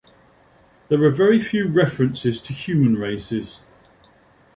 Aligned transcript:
There 0.89 1.03
are 1.03 1.11
very 1.11 1.39
few 1.39 1.67
references 1.67 2.41
to 2.41 2.53
human 2.53 2.95
races. 2.95 3.59